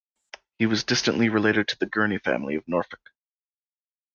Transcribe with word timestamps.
He 0.57 0.65
was 0.65 0.83
distantly 0.83 1.29
related 1.29 1.67
to 1.67 1.77
the 1.77 1.85
Gurney 1.85 2.17
family 2.17 2.55
of 2.55 2.67
Norfolk. 2.67 3.11